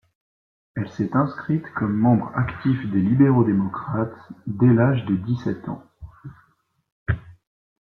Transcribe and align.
Elle 0.75 0.89
s'est 0.89 1.15
inscrite 1.15 1.71
comme 1.75 1.95
membre 1.95 2.31
actif 2.35 2.89
des 2.91 3.01
Libéraux-démocrates 3.01 4.15
dès 4.47 4.73
l'âge 4.73 5.05
de 5.05 5.15
dix-sept 5.15 5.69
ans. 5.69 5.83